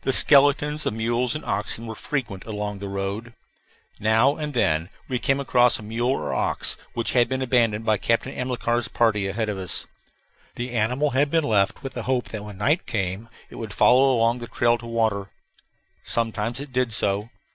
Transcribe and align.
The 0.00 0.12
skeletons 0.14 0.86
of 0.86 0.94
mules 0.94 1.34
and 1.34 1.44
oxen 1.44 1.86
were 1.86 1.94
frequent 1.94 2.46
along 2.46 2.78
the 2.78 2.88
road. 2.88 3.34
Now 3.98 4.36
and 4.36 4.54
then 4.54 4.88
we 5.06 5.18
came 5.18 5.38
across 5.38 5.78
a 5.78 5.82
mule 5.82 6.12
or 6.12 6.32
ox 6.32 6.78
which 6.94 7.12
had 7.12 7.28
been 7.28 7.42
abandoned 7.42 7.84
by 7.84 7.98
Captain 7.98 8.32
Amilcar's 8.32 8.88
party, 8.88 9.28
ahead 9.28 9.50
of 9.50 9.58
us. 9.58 9.86
The 10.54 10.70
animal 10.70 11.10
had 11.10 11.30
been 11.30 11.44
left 11.44 11.82
with 11.82 11.92
the 11.92 12.04
hope 12.04 12.28
that 12.28 12.42
when 12.42 12.56
night 12.56 12.86
came 12.86 13.28
it 13.50 13.56
would 13.56 13.74
follow 13.74 14.14
along 14.14 14.38
the 14.38 14.46
trail 14.48 14.78
to 14.78 14.86
water. 14.86 15.28
Sometimes 16.02 16.58
it 16.58 16.72
did 16.72 16.94
so. 16.94 17.28